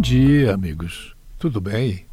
dia, 0.00 0.54
amigos. 0.54 1.16
Tudo 1.38 1.60
bem? 1.60 2.06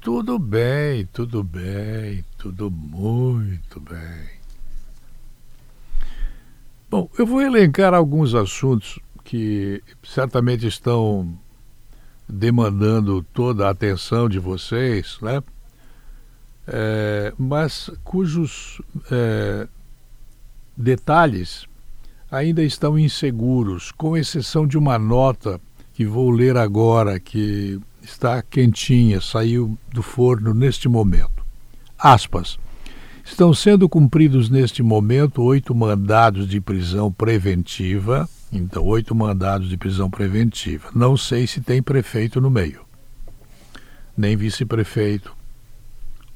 Tudo 0.00 0.38
bem, 0.38 1.06
tudo 1.06 1.42
bem, 1.42 2.24
tudo 2.36 2.70
muito 2.70 3.80
bem. 3.80 4.28
Bom, 6.90 7.08
eu 7.18 7.26
vou 7.26 7.40
elencar 7.40 7.94
alguns 7.94 8.34
assuntos 8.34 8.98
que 9.24 9.82
certamente 10.04 10.66
estão 10.66 11.36
demandando 12.28 13.22
toda 13.32 13.66
a 13.66 13.70
atenção 13.70 14.28
de 14.28 14.38
vocês, 14.38 15.18
né? 15.22 15.42
É, 16.68 17.32
mas 17.38 17.90
cujos 18.04 18.80
é, 19.10 19.66
detalhes 20.76 21.66
ainda 22.30 22.62
estão 22.62 22.98
inseguros, 22.98 23.90
com 23.90 24.16
exceção 24.16 24.66
de 24.66 24.76
uma 24.76 24.98
nota 24.98 25.60
que 25.96 26.04
vou 26.04 26.30
ler 26.30 26.58
agora, 26.58 27.18
que 27.18 27.80
está 28.02 28.42
quentinha, 28.42 29.18
saiu 29.18 29.78
do 29.90 30.02
forno 30.02 30.52
neste 30.52 30.90
momento. 30.90 31.42
Aspas. 31.98 32.58
Estão 33.24 33.54
sendo 33.54 33.88
cumpridos 33.88 34.50
neste 34.50 34.82
momento 34.82 35.42
oito 35.42 35.74
mandados 35.74 36.46
de 36.46 36.60
prisão 36.60 37.10
preventiva. 37.10 38.28
Então, 38.52 38.84
oito 38.84 39.14
mandados 39.14 39.70
de 39.70 39.78
prisão 39.78 40.10
preventiva. 40.10 40.90
Não 40.94 41.16
sei 41.16 41.46
se 41.46 41.62
tem 41.62 41.82
prefeito 41.82 42.42
no 42.42 42.50
meio, 42.50 42.82
nem 44.14 44.36
vice-prefeito. 44.36 45.34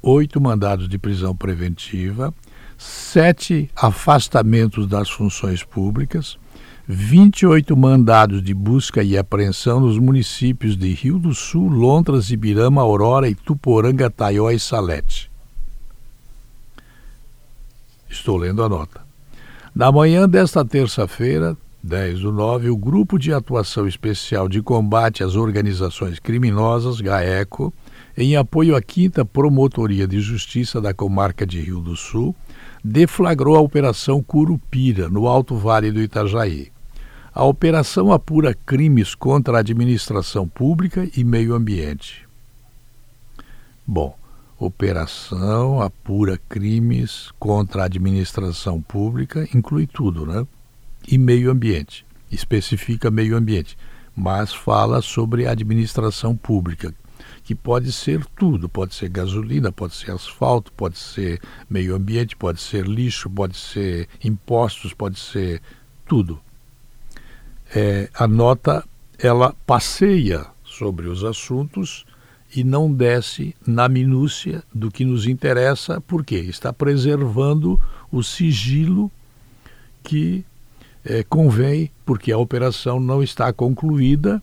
Oito 0.00 0.40
mandados 0.40 0.88
de 0.88 0.96
prisão 0.96 1.36
preventiva, 1.36 2.32
sete 2.78 3.70
afastamentos 3.76 4.86
das 4.86 5.10
funções 5.10 5.62
públicas, 5.62 6.38
28 6.92 7.76
mandados 7.76 8.42
de 8.42 8.52
busca 8.52 9.00
e 9.00 9.16
apreensão 9.16 9.78
nos 9.78 9.96
municípios 9.96 10.76
de 10.76 10.92
Rio 10.92 11.20
do 11.20 11.32
Sul, 11.32 11.68
Lontras, 11.68 12.32
Ibirama, 12.32 12.82
Aurora, 12.82 13.28
Ituporanga, 13.28 14.10
Taió 14.10 14.50
e 14.50 14.58
Salete. 14.58 15.30
Estou 18.08 18.36
lendo 18.36 18.60
a 18.64 18.68
nota. 18.68 19.02
Na 19.72 19.92
manhã 19.92 20.28
desta 20.28 20.64
terça-feira, 20.64 21.56
10 21.80 22.22
do 22.22 22.32
9, 22.32 22.70
o 22.70 22.76
Grupo 22.76 23.20
de 23.20 23.32
Atuação 23.32 23.86
Especial 23.86 24.48
de 24.48 24.60
Combate 24.60 25.22
às 25.22 25.36
Organizações 25.36 26.18
Criminosas, 26.18 27.00
GAECO, 27.00 27.72
em 28.18 28.34
apoio 28.34 28.74
à 28.74 28.80
5 28.84 29.24
Promotoria 29.26 30.08
de 30.08 30.18
Justiça 30.20 30.80
da 30.80 30.92
Comarca 30.92 31.46
de 31.46 31.60
Rio 31.60 31.80
do 31.80 31.94
Sul, 31.94 32.34
deflagrou 32.82 33.54
a 33.54 33.60
Operação 33.60 34.20
Curupira, 34.20 35.08
no 35.08 35.28
Alto 35.28 35.54
Vale 35.54 35.92
do 35.92 36.02
Itajaí. 36.02 36.72
A 37.32 37.44
operação 37.44 38.12
apura 38.12 38.52
crimes 38.52 39.14
contra 39.14 39.56
a 39.56 39.60
administração 39.60 40.48
pública 40.48 41.08
e 41.16 41.22
meio 41.22 41.54
ambiente. 41.54 42.28
Bom, 43.86 44.18
operação 44.58 45.80
apura 45.80 46.36
crimes 46.48 47.30
contra 47.38 47.82
a 47.82 47.84
administração 47.84 48.82
pública 48.82 49.48
inclui 49.54 49.86
tudo, 49.86 50.26
né? 50.26 50.44
E 51.06 51.16
meio 51.16 51.52
ambiente. 51.52 52.04
Especifica 52.32 53.12
meio 53.12 53.36
ambiente, 53.36 53.78
mas 54.14 54.52
fala 54.52 55.00
sobre 55.00 55.46
administração 55.46 56.36
pública, 56.36 56.92
que 57.44 57.54
pode 57.54 57.92
ser 57.92 58.26
tudo, 58.36 58.68
pode 58.68 58.92
ser 58.92 59.08
gasolina, 59.08 59.70
pode 59.70 59.94
ser 59.94 60.10
asfalto, 60.10 60.72
pode 60.72 60.98
ser 60.98 61.40
meio 61.68 61.94
ambiente, 61.94 62.36
pode 62.36 62.60
ser 62.60 62.88
lixo, 62.88 63.30
pode 63.30 63.56
ser 63.56 64.08
impostos, 64.20 64.92
pode 64.92 65.20
ser 65.20 65.62
tudo 66.04 66.40
é, 67.74 68.08
a 68.14 68.26
nota 68.26 68.84
ela 69.18 69.54
passeia 69.66 70.46
sobre 70.64 71.08
os 71.08 71.24
assuntos 71.24 72.04
e 72.54 72.64
não 72.64 72.92
desce 72.92 73.54
na 73.66 73.88
minúcia 73.88 74.62
do 74.74 74.90
que 74.90 75.04
nos 75.04 75.26
interessa, 75.26 76.00
porque 76.00 76.36
está 76.36 76.72
preservando 76.72 77.80
o 78.10 78.22
sigilo 78.22 79.10
que 80.02 80.44
é, 81.04 81.22
convém, 81.22 81.90
porque 82.04 82.32
a 82.32 82.38
operação 82.38 82.98
não 82.98 83.22
está 83.22 83.52
concluída. 83.52 84.42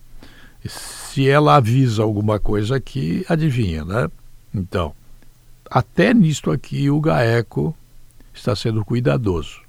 Se 0.66 1.28
ela 1.28 1.56
avisa 1.56 2.02
alguma 2.02 2.38
coisa 2.38 2.76
aqui, 2.76 3.24
adivinha, 3.28 3.84
né? 3.84 4.08
Então, 4.54 4.94
até 5.70 6.14
nisto 6.14 6.50
aqui 6.50 6.90
o 6.90 7.00
GAECO 7.00 7.76
está 8.32 8.56
sendo 8.56 8.84
cuidadoso. 8.84 9.60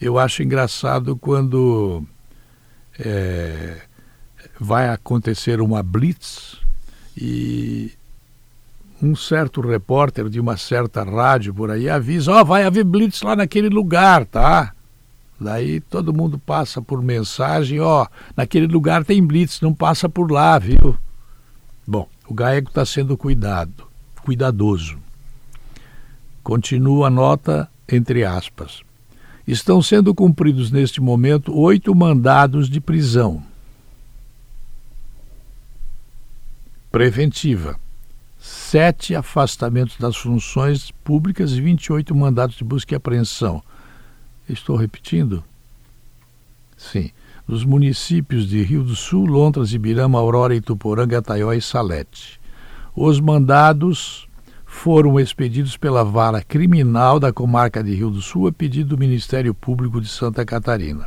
Eu 0.00 0.18
acho 0.18 0.42
engraçado 0.42 1.16
quando 1.16 2.04
é, 2.98 3.76
vai 4.58 4.88
acontecer 4.88 5.60
uma 5.60 5.82
blitz 5.82 6.58
e 7.16 7.92
um 9.02 9.14
certo 9.14 9.60
repórter 9.60 10.28
de 10.28 10.40
uma 10.40 10.56
certa 10.56 11.02
rádio 11.02 11.52
por 11.52 11.70
aí 11.70 11.88
avisa, 11.88 12.32
ó, 12.32 12.40
oh, 12.40 12.44
vai 12.44 12.64
haver 12.64 12.84
blitz 12.84 13.22
lá 13.22 13.36
naquele 13.36 13.68
lugar, 13.68 14.24
tá? 14.24 14.72
Daí 15.38 15.80
todo 15.80 16.14
mundo 16.14 16.38
passa 16.38 16.80
por 16.80 17.02
mensagem, 17.02 17.80
ó, 17.80 18.04
oh, 18.04 18.06
naquele 18.36 18.66
lugar 18.66 19.04
tem 19.04 19.24
blitz, 19.24 19.60
não 19.60 19.74
passa 19.74 20.08
por 20.08 20.30
lá, 20.30 20.58
viu? 20.58 20.96
Bom, 21.86 22.08
o 22.26 22.34
GAECO 22.34 22.70
está 22.70 22.84
sendo 22.86 23.16
cuidado, 23.16 23.86
cuidadoso. 24.22 24.98
Continua 26.42 27.08
a 27.08 27.10
nota 27.10 27.68
entre 27.88 28.24
aspas. 28.24 28.85
Estão 29.46 29.80
sendo 29.80 30.14
cumpridos 30.14 30.70
neste 30.70 31.00
momento 31.00 31.56
oito 31.56 31.94
mandados 31.94 32.68
de 32.68 32.80
prisão 32.80 33.42
preventiva, 36.96 37.78
sete 38.38 39.14
afastamentos 39.14 39.98
das 39.98 40.16
funções 40.16 40.90
públicas 41.04 41.52
e 41.52 41.60
28 41.60 42.14
mandados 42.14 42.56
de 42.56 42.64
busca 42.64 42.94
e 42.94 42.96
apreensão. 42.96 43.62
Estou 44.48 44.76
repetindo? 44.76 45.44
Sim. 46.74 47.10
Nos 47.46 47.64
municípios 47.64 48.48
de 48.48 48.62
Rio 48.62 48.82
do 48.82 48.96
Sul, 48.96 49.26
Lontras, 49.26 49.74
Ibirama, 49.74 50.18
Aurora, 50.18 50.54
Ituporanga, 50.54 51.20
Taió 51.20 51.52
e 51.52 51.60
Salete. 51.60 52.40
Os 52.94 53.20
mandados 53.20 54.26
foram 54.76 55.18
expedidos 55.18 55.76
pela 55.76 56.04
vara 56.04 56.42
criminal 56.42 57.18
da 57.18 57.32
comarca 57.32 57.82
de 57.82 57.94
Rio 57.94 58.10
do 58.10 58.20
Sul 58.20 58.46
a 58.46 58.52
pedido 58.52 58.90
do 58.90 58.98
Ministério 58.98 59.54
Público 59.54 60.00
de 60.00 60.06
Santa 60.06 60.44
Catarina. 60.44 61.06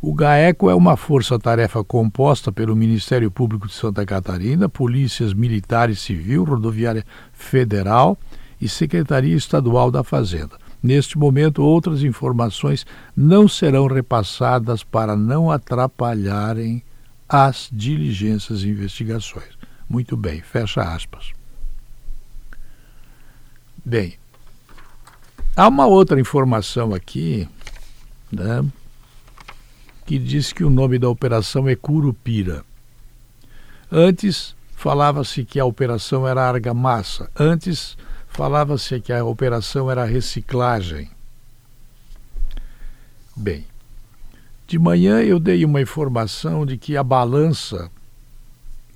O 0.00 0.14
GAECO 0.14 0.70
é 0.70 0.74
uma 0.74 0.96
força-tarefa 0.96 1.82
composta 1.82 2.52
pelo 2.52 2.76
Ministério 2.76 3.30
Público 3.30 3.66
de 3.66 3.74
Santa 3.74 4.06
Catarina, 4.06 4.68
Polícias 4.68 5.34
Militar 5.34 5.90
e 5.90 5.96
Civil, 5.96 6.44
Rodoviária 6.44 7.04
Federal 7.32 8.16
e 8.60 8.68
Secretaria 8.68 9.36
Estadual 9.36 9.90
da 9.90 10.04
Fazenda. 10.04 10.56
Neste 10.80 11.18
momento, 11.18 11.62
outras 11.62 12.04
informações 12.04 12.86
não 13.16 13.48
serão 13.48 13.88
repassadas 13.88 14.84
para 14.84 15.16
não 15.16 15.50
atrapalharem 15.50 16.82
as 17.28 17.68
diligências 17.70 18.62
e 18.62 18.68
investigações. 18.68 19.58
Muito 19.90 20.16
bem, 20.16 20.40
fecha 20.40 20.82
aspas. 20.82 21.35
Bem, 23.88 24.18
há 25.54 25.68
uma 25.68 25.86
outra 25.86 26.18
informação 26.18 26.92
aqui, 26.92 27.48
né, 28.32 28.68
que 30.04 30.18
diz 30.18 30.52
que 30.52 30.64
o 30.64 30.70
nome 30.70 30.98
da 30.98 31.08
operação 31.08 31.68
é 31.68 31.76
Curupira. 31.76 32.64
Antes 33.88 34.56
falava-se 34.74 35.44
que 35.44 35.60
a 35.60 35.64
operação 35.64 36.26
era 36.26 36.48
argamassa, 36.48 37.30
antes 37.38 37.96
falava-se 38.26 39.00
que 39.00 39.12
a 39.12 39.24
operação 39.24 39.88
era 39.88 40.04
reciclagem. 40.04 41.08
Bem, 43.36 43.64
de 44.66 44.80
manhã 44.80 45.20
eu 45.20 45.38
dei 45.38 45.64
uma 45.64 45.80
informação 45.80 46.66
de 46.66 46.76
que 46.76 46.96
a 46.96 47.04
balança 47.04 47.88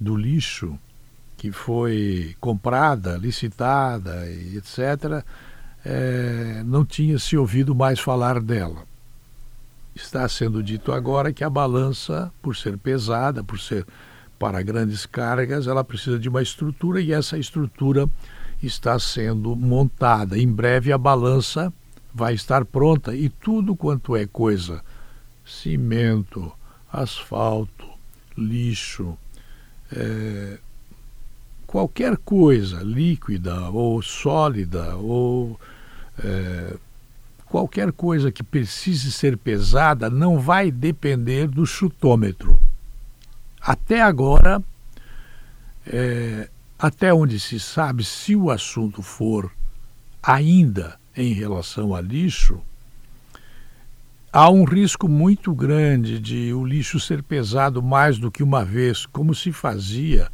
do 0.00 0.16
lixo 0.16 0.76
que 1.40 1.50
foi 1.50 2.36
comprada, 2.38 3.16
licitada 3.16 4.30
e 4.30 4.58
etc., 4.58 5.24
é, 5.82 6.62
não 6.66 6.84
tinha 6.84 7.18
se 7.18 7.34
ouvido 7.34 7.74
mais 7.74 7.98
falar 7.98 8.38
dela. 8.42 8.84
Está 9.94 10.28
sendo 10.28 10.62
dito 10.62 10.92
agora 10.92 11.32
que 11.32 11.42
a 11.42 11.48
balança, 11.48 12.30
por 12.42 12.54
ser 12.54 12.76
pesada, 12.76 13.42
por 13.42 13.58
ser 13.58 13.86
para 14.38 14.60
grandes 14.60 15.06
cargas, 15.06 15.66
ela 15.66 15.82
precisa 15.82 16.18
de 16.18 16.28
uma 16.28 16.42
estrutura 16.42 17.00
e 17.00 17.10
essa 17.10 17.38
estrutura 17.38 18.06
está 18.62 18.98
sendo 18.98 19.56
montada. 19.56 20.38
Em 20.38 20.46
breve 20.46 20.92
a 20.92 20.98
balança 20.98 21.72
vai 22.12 22.34
estar 22.34 22.66
pronta 22.66 23.16
e 23.16 23.30
tudo 23.30 23.74
quanto 23.74 24.14
é 24.14 24.26
coisa, 24.26 24.84
cimento, 25.42 26.52
asfalto, 26.92 27.86
lixo, 28.36 29.16
é, 29.90 30.58
qualquer 31.70 32.16
coisa 32.16 32.82
líquida 32.82 33.70
ou 33.70 34.02
sólida 34.02 34.96
ou 34.96 35.56
é, 36.18 36.74
qualquer 37.46 37.92
coisa 37.92 38.32
que 38.32 38.42
precise 38.42 39.12
ser 39.12 39.38
pesada 39.38 40.10
não 40.10 40.40
vai 40.40 40.68
depender 40.68 41.46
do 41.46 41.64
chutômetro. 41.64 42.60
Até 43.60 44.02
agora, 44.02 44.60
é, 45.86 46.48
até 46.76 47.14
onde 47.14 47.38
se 47.38 47.60
sabe, 47.60 48.02
se 48.02 48.34
o 48.34 48.50
assunto 48.50 49.00
for 49.00 49.48
ainda 50.20 50.98
em 51.16 51.32
relação 51.32 51.94
a 51.94 52.00
lixo, 52.00 52.60
há 54.32 54.50
um 54.50 54.64
risco 54.64 55.08
muito 55.08 55.54
grande 55.54 56.18
de 56.18 56.52
o 56.52 56.64
lixo 56.64 56.98
ser 56.98 57.22
pesado 57.22 57.80
mais 57.80 58.18
do 58.18 58.28
que 58.28 58.42
uma 58.42 58.64
vez, 58.64 59.06
como 59.06 59.36
se 59.36 59.52
fazia 59.52 60.28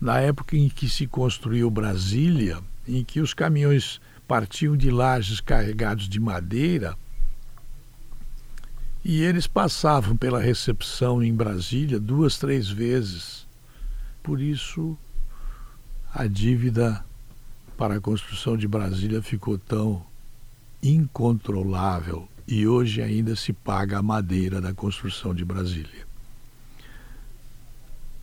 na 0.00 0.18
época 0.20 0.56
em 0.56 0.68
que 0.68 0.88
se 0.88 1.06
construiu 1.06 1.70
Brasília, 1.70 2.58
em 2.86 3.04
que 3.04 3.20
os 3.20 3.34
caminhões 3.34 4.00
partiam 4.26 4.76
de 4.76 4.90
lajes 4.90 5.40
carregados 5.40 6.08
de 6.08 6.20
madeira 6.20 6.96
e 9.04 9.22
eles 9.22 9.46
passavam 9.46 10.16
pela 10.16 10.40
recepção 10.40 11.22
em 11.22 11.32
Brasília 11.32 11.98
duas, 11.98 12.36
três 12.36 12.68
vezes. 12.68 13.46
Por 14.22 14.40
isso, 14.40 14.98
a 16.12 16.26
dívida 16.26 17.04
para 17.76 17.96
a 17.96 18.00
construção 18.00 18.56
de 18.56 18.66
Brasília 18.66 19.22
ficou 19.22 19.56
tão 19.56 20.04
incontrolável 20.82 22.28
e 22.46 22.66
hoje 22.66 23.00
ainda 23.00 23.36
se 23.36 23.52
paga 23.52 23.98
a 23.98 24.02
madeira 24.02 24.60
da 24.60 24.74
construção 24.74 25.34
de 25.34 25.44
Brasília. 25.44 26.07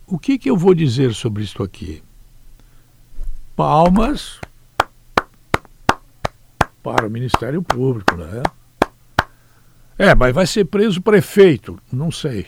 O 0.06 0.18
que, 0.18 0.38
que 0.38 0.48
eu 0.48 0.56
vou 0.56 0.72
dizer 0.72 1.12
sobre 1.14 1.42
isto 1.42 1.62
aqui? 1.64 2.02
Palmas 3.56 4.40
para 6.80 7.06
o 7.06 7.10
Ministério 7.10 7.60
Público, 7.60 8.14
né? 8.14 8.42
É, 9.98 10.14
mas 10.14 10.32
vai 10.32 10.46
ser 10.46 10.66
preso 10.66 11.02
prefeito? 11.02 11.80
Não 11.92 12.12
sei. 12.12 12.46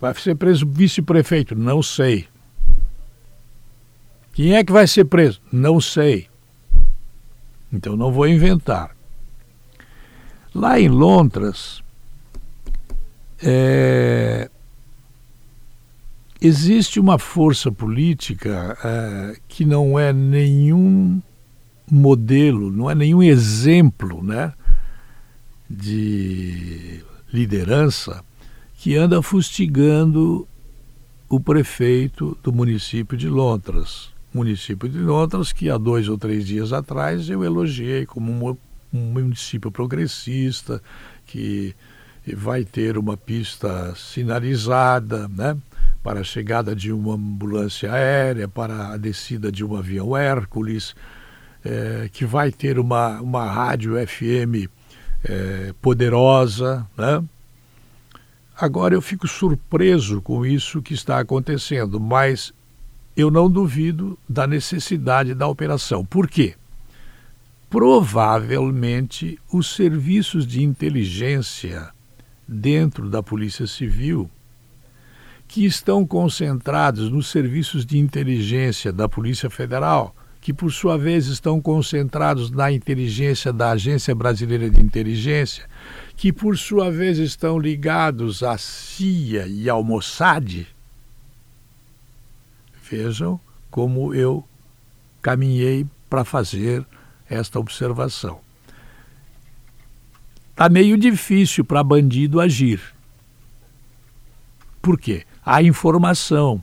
Vai 0.00 0.14
ser 0.14 0.34
preso 0.36 0.66
vice-prefeito? 0.66 1.54
Não 1.54 1.82
sei. 1.82 2.26
Quem 4.32 4.54
é 4.54 4.64
que 4.64 4.72
vai 4.72 4.86
ser 4.86 5.04
preso? 5.04 5.42
Não 5.52 5.78
sei. 5.78 6.30
Então 7.70 7.96
não 7.96 8.10
vou 8.10 8.26
inventar. 8.26 8.96
Lá 10.54 10.80
em 10.80 10.88
Londres, 10.88 11.82
é, 13.42 14.50
existe 16.40 16.98
uma 16.98 17.18
força 17.18 17.70
política 17.70 18.76
é, 18.82 19.36
que 19.46 19.64
não 19.64 19.98
é 19.98 20.12
nenhum 20.12 21.20
modelo, 21.90 22.70
não 22.70 22.90
é 22.90 22.94
nenhum 22.94 23.22
exemplo 23.22 24.22
né, 24.22 24.52
de 25.68 27.02
liderança 27.32 28.24
que 28.76 28.96
anda 28.96 29.20
fustigando 29.20 30.48
o 31.28 31.38
prefeito 31.38 32.36
do 32.42 32.52
município 32.52 33.16
de 33.16 33.28
Londres. 33.28 34.10
Município 34.32 34.88
de 34.88 34.98
Londres 34.98 35.52
que 35.52 35.68
há 35.68 35.76
dois 35.76 36.08
ou 36.08 36.16
três 36.16 36.46
dias 36.46 36.72
atrás 36.72 37.28
eu 37.28 37.44
elogiei 37.44 38.06
como 38.06 38.58
um 38.92 38.98
município 38.98 39.70
progressista, 39.70 40.82
que 41.26 41.74
vai 42.34 42.64
ter 42.64 42.96
uma 42.96 43.16
pista 43.16 43.94
sinalizada, 43.94 45.28
né? 45.28 45.56
Para 46.02 46.20
a 46.20 46.24
chegada 46.24 46.74
de 46.74 46.92
uma 46.92 47.14
ambulância 47.14 47.92
aérea, 47.92 48.48
para 48.48 48.92
a 48.92 48.96
descida 48.96 49.52
de 49.52 49.64
um 49.64 49.76
avião 49.76 50.16
Hércules, 50.16 50.94
é, 51.64 52.08
que 52.10 52.24
vai 52.24 52.50
ter 52.50 52.78
uma, 52.78 53.20
uma 53.20 53.44
rádio 53.50 53.94
FM 54.06 54.70
é, 55.24 55.74
poderosa. 55.80 56.86
Né? 56.96 57.22
Agora 58.56 58.94
eu 58.94 59.02
fico 59.02 59.28
surpreso 59.28 60.22
com 60.22 60.44
isso 60.44 60.82
que 60.82 60.94
está 60.94 61.18
acontecendo, 61.18 62.00
mas 62.00 62.52
eu 63.16 63.30
não 63.30 63.50
duvido 63.50 64.18
da 64.28 64.46
necessidade 64.46 65.34
da 65.34 65.46
operação. 65.46 66.04
Por 66.04 66.28
quê? 66.28 66.54
Provavelmente 67.68 69.38
os 69.52 69.74
serviços 69.74 70.46
de 70.46 70.62
inteligência 70.62 71.90
dentro 72.48 73.08
da 73.08 73.22
Polícia 73.22 73.66
Civil 73.66 74.30
que 75.50 75.64
estão 75.64 76.06
concentrados 76.06 77.10
nos 77.10 77.26
serviços 77.26 77.84
de 77.84 77.98
inteligência 77.98 78.92
da 78.92 79.08
Polícia 79.08 79.50
Federal, 79.50 80.14
que 80.40 80.52
por 80.52 80.70
sua 80.70 80.96
vez 80.96 81.26
estão 81.26 81.60
concentrados 81.60 82.52
na 82.52 82.70
inteligência 82.70 83.52
da 83.52 83.72
Agência 83.72 84.14
Brasileira 84.14 84.70
de 84.70 84.80
Inteligência, 84.80 85.68
que 86.16 86.32
por 86.32 86.56
sua 86.56 86.88
vez 86.88 87.18
estão 87.18 87.58
ligados 87.58 88.44
à 88.44 88.56
CIA 88.56 89.48
e 89.48 89.68
ao 89.68 89.82
Mossad. 89.82 90.68
Vejam 92.88 93.40
como 93.72 94.14
eu 94.14 94.44
caminhei 95.20 95.84
para 96.08 96.24
fazer 96.24 96.86
esta 97.28 97.58
observação. 97.58 98.38
Está 100.52 100.68
meio 100.68 100.96
difícil 100.96 101.64
para 101.64 101.82
bandido 101.82 102.40
agir. 102.40 102.80
Por 104.80 104.96
quê? 104.96 105.26
A 105.50 105.60
informação. 105.64 106.62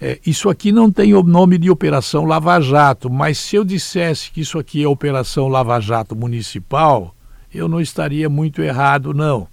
É, 0.00 0.20
isso 0.24 0.48
aqui 0.48 0.70
não 0.70 0.92
tem 0.92 1.12
o 1.12 1.24
nome 1.24 1.58
de 1.58 1.68
Operação 1.70 2.24
Lava 2.24 2.60
Jato, 2.60 3.10
mas 3.10 3.36
se 3.36 3.56
eu 3.56 3.64
dissesse 3.64 4.30
que 4.30 4.42
isso 4.42 4.60
aqui 4.60 4.84
é 4.84 4.86
Operação 4.86 5.48
Lava 5.48 5.80
Jato 5.80 6.14
Municipal, 6.14 7.12
eu 7.52 7.66
não 7.66 7.80
estaria 7.80 8.28
muito 8.28 8.62
errado, 8.62 9.12
não. 9.12 9.48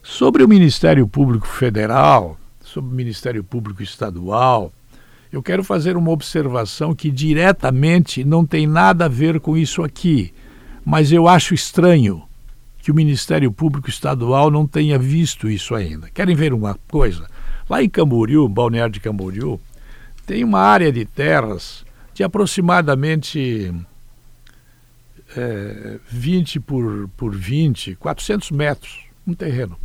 Sobre 0.00 0.44
o 0.44 0.48
Ministério 0.48 1.08
Público 1.08 1.48
Federal, 1.48 2.38
sobre 2.60 2.92
o 2.92 2.94
Ministério 2.94 3.42
Público 3.42 3.82
Estadual, 3.82 4.70
eu 5.32 5.42
quero 5.42 5.64
fazer 5.64 5.96
uma 5.96 6.12
observação 6.12 6.94
que 6.94 7.10
diretamente 7.10 8.22
não 8.22 8.46
tem 8.46 8.64
nada 8.64 9.06
a 9.06 9.08
ver 9.08 9.40
com 9.40 9.56
isso 9.56 9.82
aqui, 9.82 10.32
mas 10.84 11.10
eu 11.10 11.26
acho 11.26 11.52
estranho 11.52 12.25
que 12.86 12.92
o 12.92 12.94
Ministério 12.94 13.50
Público 13.50 13.90
Estadual 13.90 14.48
não 14.48 14.64
tenha 14.64 14.96
visto 14.96 15.50
isso 15.50 15.74
ainda. 15.74 16.08
Querem 16.08 16.36
ver 16.36 16.52
uma 16.52 16.78
coisa? 16.88 17.28
Lá 17.68 17.82
em 17.82 17.88
Camboriú, 17.88 18.48
Balneário 18.48 18.92
de 18.92 19.00
Camboriú, 19.00 19.60
tem 20.24 20.44
uma 20.44 20.60
área 20.60 20.92
de 20.92 21.04
terras 21.04 21.84
de 22.14 22.22
aproximadamente 22.22 23.74
é, 25.36 25.98
20 26.08 26.60
por, 26.60 27.08
por 27.16 27.34
20, 27.34 27.96
400 27.96 28.52
metros, 28.52 29.00
um 29.26 29.34
terreno. 29.34 29.76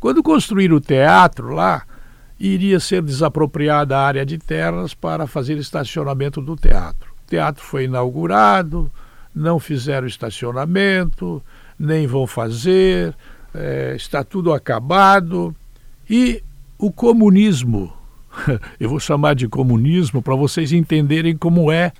Quando 0.00 0.20
construíram 0.20 0.74
o 0.74 0.80
teatro 0.80 1.54
lá, 1.54 1.84
iria 2.36 2.80
ser 2.80 3.00
desapropriada 3.00 3.96
a 3.96 4.04
área 4.04 4.26
de 4.26 4.38
terras 4.38 4.92
para 4.92 5.28
fazer 5.28 5.56
estacionamento 5.56 6.42
do 6.42 6.56
teatro. 6.56 7.14
O 7.24 7.30
teatro 7.30 7.62
foi 7.62 7.84
inaugurado, 7.84 8.90
não 9.34 9.58
fizeram 9.58 10.06
estacionamento, 10.06 11.42
nem 11.78 12.06
vão 12.06 12.26
fazer, 12.26 13.14
é, 13.54 13.94
está 13.96 14.24
tudo 14.24 14.52
acabado. 14.52 15.54
E 16.08 16.42
o 16.78 16.90
comunismo, 16.90 17.92
eu 18.78 18.88
vou 18.88 19.00
chamar 19.00 19.34
de 19.34 19.48
comunismo 19.48 20.22
para 20.22 20.34
vocês 20.34 20.72
entenderem 20.72 21.36
como 21.36 21.70
é 21.70 21.92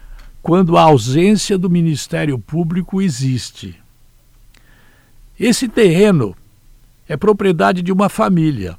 quando 0.43 0.77
a 0.77 0.83
ausência 0.83 1.59
do 1.59 1.69
Ministério 1.69 2.39
Público 2.39 3.03
existe. 3.03 3.79
Esse 5.39 5.69
terreno 5.69 6.35
é 7.09 7.17
propriedade 7.17 7.83
de 7.83 7.93
uma 7.93 8.09
família. 8.09 8.77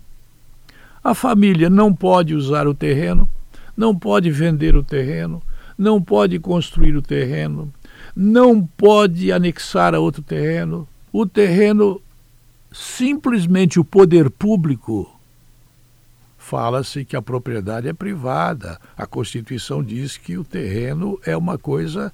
A 1.03 1.13
família 1.13 1.69
não 1.69 1.93
pode 1.93 2.35
usar 2.35 2.67
o 2.67 2.73
terreno, 2.73 3.29
não 3.75 3.97
pode 3.97 4.29
vender 4.29 4.75
o 4.75 4.83
terreno, 4.83 5.41
não 5.77 6.01
pode 6.01 6.37
construir 6.39 6.95
o 6.95 7.01
terreno, 7.01 7.73
não 8.15 8.65
pode 8.65 9.31
anexar 9.31 9.93
a 9.95 9.99
outro 9.99 10.21
terreno. 10.21 10.87
O 11.11 11.25
terreno, 11.25 12.01
simplesmente 12.71 13.79
o 13.79 13.83
poder 13.83 14.29
público, 14.29 15.19
fala-se 16.37 17.05
que 17.05 17.15
a 17.15 17.21
propriedade 17.21 17.87
é 17.87 17.93
privada. 17.93 18.79
A 18.97 19.05
Constituição 19.05 19.83
diz 19.83 20.17
que 20.17 20.37
o 20.37 20.43
terreno 20.43 21.19
é 21.25 21.37
uma 21.37 21.57
coisa. 21.57 22.11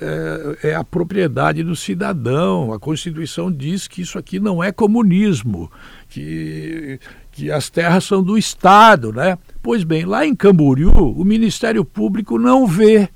É, 0.00 0.70
é, 0.70 0.74
a 0.74 0.82
propriedade 0.82 1.62
do 1.62 1.76
cidadão. 1.76 2.72
A 2.72 2.80
Constituição 2.80 3.52
diz 3.52 3.86
que 3.86 4.02
isso 4.02 4.18
aqui 4.18 4.40
não 4.40 4.64
é 4.64 4.72
comunismo, 4.72 5.70
que, 6.08 6.98
que 7.30 7.48
as 7.48 7.70
terras 7.70 8.02
são 8.02 8.20
do 8.20 8.36
Estado, 8.36 9.12
né? 9.12 9.38
Pois 9.62 9.84
bem, 9.84 10.04
lá 10.04 10.26
em 10.26 10.34
Camboriú, 10.34 10.90
o 10.90 11.24
Ministério 11.24 11.84
Público 11.84 12.40
não 12.40 12.66
vê, 12.66 13.08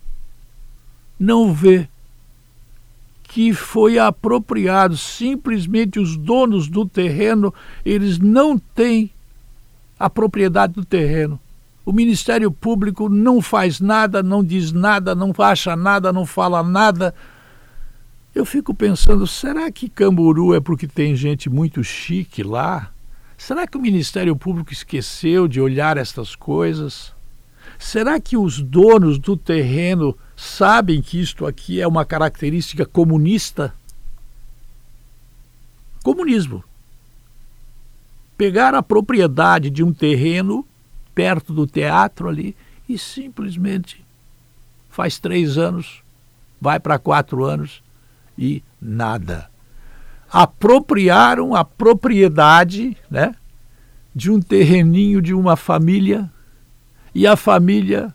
não 1.18 1.52
vê 1.52 1.88
que 3.38 3.52
foi 3.52 4.00
apropriado. 4.00 4.96
Simplesmente 4.96 6.00
os 6.00 6.16
donos 6.16 6.66
do 6.66 6.84
terreno, 6.84 7.54
eles 7.84 8.18
não 8.18 8.58
têm 8.58 9.12
a 9.96 10.10
propriedade 10.10 10.72
do 10.72 10.84
terreno. 10.84 11.38
O 11.86 11.92
Ministério 11.92 12.50
Público 12.50 13.08
não 13.08 13.40
faz 13.40 13.78
nada, 13.78 14.24
não 14.24 14.42
diz 14.42 14.72
nada, 14.72 15.14
não 15.14 15.32
acha 15.38 15.76
nada, 15.76 16.12
não 16.12 16.26
fala 16.26 16.64
nada. 16.64 17.14
Eu 18.34 18.44
fico 18.44 18.74
pensando, 18.74 19.24
será 19.24 19.70
que 19.70 19.88
Camburu 19.88 20.52
é 20.52 20.58
porque 20.58 20.88
tem 20.88 21.14
gente 21.14 21.48
muito 21.48 21.84
chique 21.84 22.42
lá? 22.42 22.90
Será 23.36 23.68
que 23.68 23.78
o 23.78 23.80
Ministério 23.80 24.34
Público 24.34 24.72
esqueceu 24.72 25.46
de 25.46 25.60
olhar 25.60 25.96
estas 25.96 26.34
coisas? 26.34 27.14
Será 27.78 28.18
que 28.18 28.36
os 28.36 28.60
donos 28.60 29.16
do 29.16 29.36
terreno 29.36 30.18
sabem 30.38 31.02
que 31.02 31.20
isto 31.20 31.44
aqui 31.44 31.80
é 31.80 31.88
uma 31.88 32.04
característica 32.04 32.86
comunista? 32.86 33.74
Comunismo. 36.04 36.62
Pegar 38.36 38.72
a 38.72 38.82
propriedade 38.82 39.68
de 39.68 39.82
um 39.82 39.92
terreno 39.92 40.64
perto 41.12 41.52
do 41.52 41.66
teatro 41.66 42.28
ali 42.28 42.56
e 42.88 42.96
simplesmente 42.96 44.04
faz 44.88 45.18
três 45.18 45.58
anos, 45.58 46.04
vai 46.60 46.78
para 46.78 47.00
quatro 47.00 47.44
anos 47.44 47.82
e 48.38 48.62
nada. 48.80 49.50
Apropriaram 50.30 51.52
a 51.52 51.64
propriedade 51.64 52.96
né, 53.10 53.34
de 54.14 54.30
um 54.30 54.40
terreninho 54.40 55.20
de 55.20 55.34
uma 55.34 55.56
família 55.56 56.30
e 57.12 57.26
a 57.26 57.34
família 57.34 58.14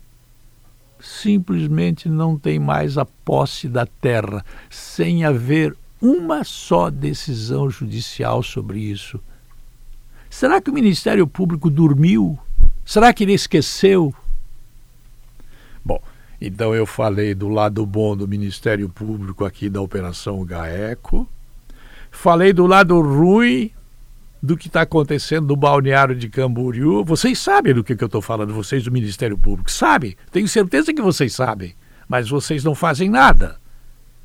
simplesmente 1.04 2.08
não 2.08 2.38
tem 2.38 2.58
mais 2.58 2.96
a 2.96 3.04
posse 3.04 3.68
da 3.68 3.84
terra, 3.84 4.44
sem 4.70 5.24
haver 5.24 5.76
uma 6.00 6.44
só 6.44 6.90
decisão 6.90 7.68
judicial 7.68 8.42
sobre 8.42 8.80
isso. 8.80 9.20
Será 10.30 10.60
que 10.60 10.70
o 10.70 10.74
Ministério 10.74 11.26
Público 11.26 11.68
dormiu? 11.70 12.38
Será 12.84 13.12
que 13.12 13.22
ele 13.22 13.34
esqueceu? 13.34 14.14
Bom, 15.84 16.00
então 16.40 16.74
eu 16.74 16.86
falei 16.86 17.34
do 17.34 17.48
lado 17.48 17.84
bom 17.84 18.16
do 18.16 18.26
Ministério 18.26 18.88
Público 18.88 19.44
aqui 19.44 19.68
da 19.68 19.80
Operação 19.80 20.42
GAECO, 20.44 21.28
falei 22.10 22.52
do 22.52 22.66
lado 22.66 23.00
ruim 23.00 23.70
do 24.44 24.58
que 24.58 24.66
está 24.66 24.82
acontecendo 24.82 25.48
no 25.48 25.56
balneário 25.56 26.14
de 26.14 26.28
Camboriú. 26.28 27.02
Vocês 27.02 27.38
sabem 27.38 27.72
do 27.72 27.82
que, 27.82 27.96
que 27.96 28.04
eu 28.04 28.06
estou 28.06 28.20
falando, 28.20 28.52
vocês 28.52 28.84
do 28.84 28.92
Ministério 28.92 29.38
Público. 29.38 29.70
Sabem, 29.70 30.14
tenho 30.30 30.46
certeza 30.46 30.92
que 30.92 31.00
vocês 31.00 31.32
sabem. 31.32 31.74
Mas 32.06 32.28
vocês 32.28 32.62
não 32.62 32.74
fazem 32.74 33.08
nada. 33.08 33.56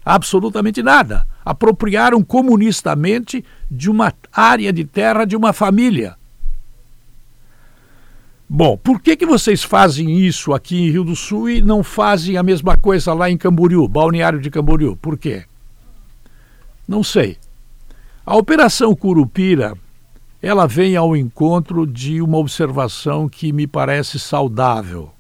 Absolutamente 0.03 0.83
nada. 0.83 1.25
Apropriaram 1.45 2.21
comunistamente 2.21 3.45
de 3.71 3.89
uma 3.89 4.13
área 4.33 4.73
de 4.73 4.83
terra 4.83 5.23
de 5.23 5.38
uma 5.38 5.53
família. 5.53 6.17
Bom, 8.49 8.75
por 8.75 8.99
que, 9.01 9.15
que 9.15 9.25
vocês 9.25 9.63
fazem 9.63 10.19
isso 10.19 10.53
aqui 10.53 10.81
em 10.81 10.89
Rio 10.89 11.05
do 11.05 11.15
Sul 11.15 11.49
e 11.49 11.61
não 11.61 11.81
fazem 11.81 12.35
a 12.35 12.43
mesma 12.43 12.75
coisa 12.75 13.13
lá 13.13 13.29
em 13.29 13.38
Camboriú, 13.38 13.88
balneário 13.88 14.41
de 14.41 14.49
Camboriú? 14.49 14.97
Por 14.97 15.17
quê? 15.17 15.45
Não 16.85 17.05
sei. 17.05 17.38
A 18.25 18.35
Operação 18.35 18.93
Curupira 18.93 19.77
ela 20.41 20.65
vem 20.65 20.96
ao 20.96 21.15
encontro 21.15 21.86
de 21.86 22.22
uma 22.22 22.38
observação 22.38 23.27
que 23.27 23.51
me 23.51 23.67
parece 23.67 24.19
saudável 24.19 25.12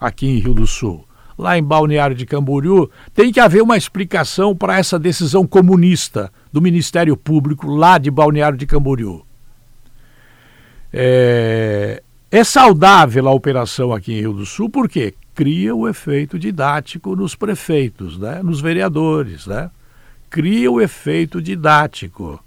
aqui 0.00 0.26
em 0.26 0.38
Rio 0.38 0.54
do 0.54 0.66
Sul. 0.66 1.04
Lá 1.36 1.56
em 1.56 1.62
Balneário 1.62 2.16
de 2.16 2.26
Camboriú, 2.26 2.90
tem 3.14 3.32
que 3.32 3.38
haver 3.38 3.62
uma 3.62 3.76
explicação 3.76 4.56
para 4.56 4.76
essa 4.76 4.98
decisão 4.98 5.46
comunista 5.46 6.32
do 6.52 6.60
Ministério 6.60 7.16
Público 7.16 7.70
lá 7.70 7.96
de 7.96 8.10
Balneário 8.10 8.58
de 8.58 8.66
Camboriú. 8.66 9.24
É, 10.92 12.02
é 12.30 12.42
saudável 12.42 13.28
a 13.28 13.32
operação 13.32 13.92
aqui 13.92 14.12
em 14.14 14.20
Rio 14.20 14.32
do 14.32 14.44
Sul 14.44 14.68
porque 14.68 15.14
cria 15.32 15.72
o 15.76 15.88
efeito 15.88 16.36
didático 16.36 17.14
nos 17.14 17.36
prefeitos, 17.36 18.18
né? 18.18 18.42
nos 18.42 18.60
vereadores, 18.60 19.46
né? 19.46 19.70
cria 20.28 20.70
o 20.70 20.80
efeito 20.80 21.40
didático. 21.40 22.42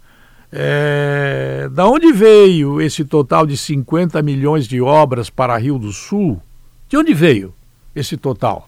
É, 0.54 1.70
da 1.72 1.88
onde 1.88 2.12
veio 2.12 2.82
esse 2.82 3.06
total 3.06 3.46
de 3.46 3.56
50 3.56 4.22
milhões 4.22 4.68
de 4.68 4.82
obras 4.82 5.30
para 5.30 5.58
Rio 5.58 5.80
do 5.80 5.94
Sul? 5.94 6.42
De 6.90 6.98
onde 6.98 7.14
veio 7.14 7.54
esse 7.96 8.18
total? 8.18 8.68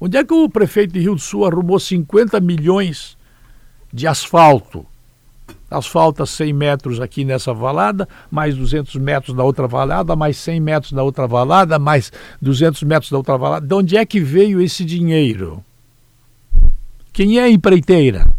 Onde 0.00 0.16
é 0.16 0.24
que 0.24 0.32
o 0.32 0.48
prefeito 0.48 0.92
de 0.92 1.00
Rio 1.00 1.16
do 1.16 1.20
Sul 1.20 1.44
arrumou 1.44 1.80
50 1.80 2.38
milhões 2.38 3.18
de 3.92 4.06
asfalto? 4.06 4.86
Asfalta 5.68 6.24
100 6.24 6.52
metros 6.52 7.00
aqui 7.00 7.24
nessa 7.24 7.52
valada, 7.52 8.08
mais 8.30 8.56
200 8.56 8.94
metros 8.96 9.36
na 9.36 9.42
outra 9.42 9.66
valada, 9.66 10.14
mais 10.14 10.36
100 10.36 10.60
metros 10.60 10.92
na 10.92 11.02
outra 11.02 11.26
valada, 11.26 11.78
mais 11.78 12.12
200 12.40 12.84
metros 12.84 13.10
na 13.10 13.18
outra 13.18 13.36
valada. 13.36 13.66
De 13.66 13.74
onde 13.74 13.96
é 13.96 14.06
que 14.06 14.20
veio 14.20 14.62
esse 14.62 14.84
dinheiro? 14.84 15.64
Quem 17.12 17.38
é 17.38 17.42
a 17.42 17.50
empreiteira? 17.50 18.37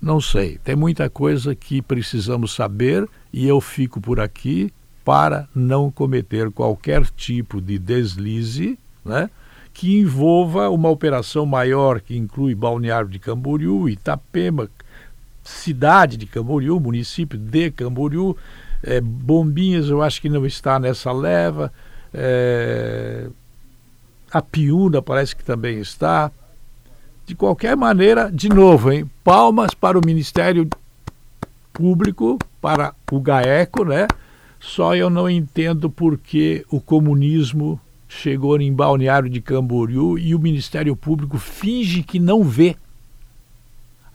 Não 0.00 0.20
sei. 0.20 0.58
Tem 0.58 0.76
muita 0.76 1.10
coisa 1.10 1.54
que 1.54 1.82
precisamos 1.82 2.54
saber 2.54 3.08
e 3.32 3.46
eu 3.46 3.60
fico 3.60 4.00
por 4.00 4.20
aqui 4.20 4.72
para 5.04 5.48
não 5.54 5.90
cometer 5.90 6.50
qualquer 6.50 7.04
tipo 7.06 7.60
de 7.60 7.78
deslize, 7.78 8.78
né? 9.04 9.30
Que 9.72 9.98
envolva 9.98 10.68
uma 10.70 10.88
operação 10.88 11.46
maior 11.46 12.00
que 12.00 12.16
inclui 12.16 12.54
Balneário 12.54 13.08
de 13.08 13.18
Camboriú, 13.18 13.88
Itapema, 13.88 14.68
cidade 15.42 16.16
de 16.16 16.26
Camboriú, 16.26 16.78
município 16.78 17.38
de 17.38 17.70
Camboriú, 17.70 18.36
é, 18.82 19.00
Bombinhas 19.00 19.88
eu 19.88 20.02
acho 20.02 20.20
que 20.20 20.28
não 20.28 20.44
está 20.44 20.78
nessa 20.78 21.10
leva, 21.10 21.72
é, 22.12 23.28
a 24.30 24.42
Piúna 24.42 25.00
parece 25.00 25.34
que 25.34 25.42
também 25.42 25.80
está, 25.80 26.30
de 27.28 27.34
qualquer 27.34 27.76
maneira, 27.76 28.32
de 28.32 28.48
novo, 28.48 28.90
hein? 28.90 29.04
Palmas 29.22 29.74
para 29.74 29.98
o 29.98 30.02
Ministério 30.04 30.66
Público, 31.74 32.38
para 32.58 32.94
o 33.12 33.20
GAECO, 33.20 33.84
né? 33.84 34.08
Só 34.58 34.96
eu 34.96 35.10
não 35.10 35.28
entendo 35.28 35.90
por 35.90 36.16
que 36.16 36.64
o 36.70 36.80
comunismo 36.80 37.78
chegou 38.08 38.58
em 38.58 38.72
Balneário 38.72 39.28
de 39.28 39.42
Camboriú 39.42 40.18
e 40.18 40.34
o 40.34 40.38
Ministério 40.38 40.96
Público 40.96 41.36
finge 41.36 42.02
que 42.02 42.18
não 42.18 42.42
vê 42.42 42.76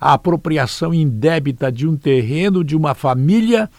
a 0.00 0.14
apropriação 0.14 0.92
indébita 0.92 1.70
de 1.70 1.86
um 1.86 1.96
terreno 1.96 2.64
de 2.64 2.74
uma 2.74 2.96
família 2.96 3.70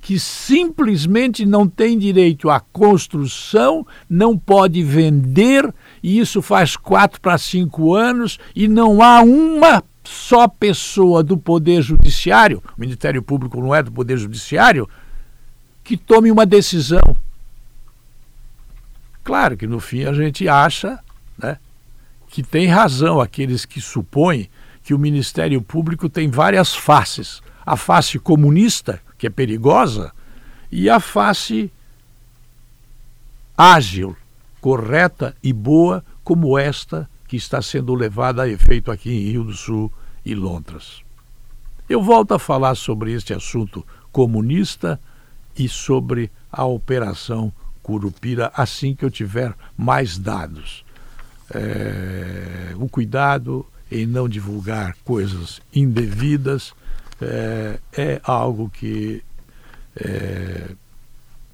que 0.00 0.18
simplesmente 0.18 1.44
não 1.44 1.68
tem 1.68 1.98
direito 1.98 2.48
à 2.48 2.58
construção, 2.58 3.86
não 4.08 4.38
pode 4.38 4.82
vender, 4.82 5.72
e 6.02 6.18
isso 6.18 6.40
faz 6.40 6.76
quatro 6.76 7.20
para 7.20 7.38
cinco 7.38 7.94
anos, 7.94 8.38
e 8.54 8.68
não 8.68 9.02
há 9.02 9.22
uma 9.22 9.82
só 10.04 10.48
pessoa 10.48 11.22
do 11.22 11.36
Poder 11.36 11.82
Judiciário, 11.82 12.62
o 12.76 12.80
Ministério 12.80 13.22
Público 13.22 13.60
não 13.60 13.74
é 13.74 13.82
do 13.82 13.92
Poder 13.92 14.16
Judiciário, 14.16 14.88
que 15.84 15.96
tome 15.96 16.30
uma 16.30 16.46
decisão. 16.46 17.16
Claro 19.22 19.56
que 19.56 19.66
no 19.66 19.80
fim 19.80 20.04
a 20.04 20.12
gente 20.12 20.48
acha 20.48 20.98
né, 21.36 21.58
que 22.28 22.42
tem 22.42 22.66
razão 22.66 23.20
aqueles 23.20 23.66
que 23.66 23.80
supõem 23.80 24.48
que 24.82 24.94
o 24.94 24.98
Ministério 24.98 25.60
Público 25.60 26.08
tem 26.08 26.30
várias 26.30 26.74
faces. 26.74 27.42
A 27.64 27.76
face 27.76 28.18
comunista, 28.18 29.02
que 29.18 29.26
é 29.26 29.30
perigosa, 29.30 30.12
e 30.72 30.88
a 30.88 30.98
face 30.98 31.70
ágil, 33.56 34.16
correta 34.60 35.36
e 35.42 35.52
boa, 35.52 36.04
como 36.24 36.58
esta 36.58 37.08
que 37.26 37.36
está 37.36 37.60
sendo 37.60 37.94
levada 37.94 38.42
a 38.42 38.48
efeito 38.48 38.90
aqui 38.90 39.10
em 39.10 39.30
Rio 39.32 39.44
do 39.44 39.52
Sul 39.52 39.92
e 40.24 40.34
Londres. 40.34 41.02
Eu 41.88 42.02
volto 42.02 42.34
a 42.34 42.38
falar 42.38 42.74
sobre 42.74 43.12
este 43.12 43.32
assunto 43.32 43.86
comunista 44.12 45.00
e 45.56 45.68
sobre 45.68 46.30
a 46.50 46.64
operação 46.64 47.52
Curupira 47.82 48.52
assim 48.54 48.94
que 48.94 49.04
eu 49.04 49.10
tiver 49.10 49.54
mais 49.76 50.18
dados. 50.18 50.84
É, 51.54 52.74
o 52.76 52.86
cuidado 52.86 53.64
em 53.90 54.04
não 54.04 54.28
divulgar 54.28 54.94
coisas 55.02 55.62
indevidas 55.74 56.74
é, 57.20 57.78
é 57.96 58.20
algo 58.22 58.68
que 58.68 59.22
é, 59.96 60.70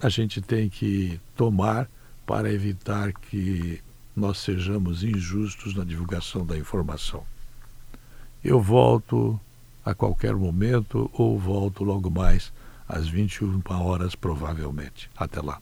a 0.01 0.09
gente 0.09 0.41
tem 0.41 0.69
que 0.69 1.21
tomar 1.37 1.89
para 2.27 2.53
evitar 2.53 3.13
que 3.13 3.81
nós 4.17 4.39
sejamos 4.39 5.03
injustos 5.03 5.75
na 5.75 5.85
divulgação 5.85 6.47
da 6.47 6.57
informação. 6.57 7.25
Eu 8.43 8.61
volto 8.61 9.39
a 9.85 9.95
qualquer 9.95 10.35
momento 10.35 11.11
ou 11.13 11.39
volto 11.39 11.85
logo 11.85 12.11
mais 12.11 12.53
às 12.89 13.09
21 13.09 13.61
horas, 13.69 14.15
provavelmente. 14.15 15.11
Até 15.17 15.41
lá. 15.41 15.61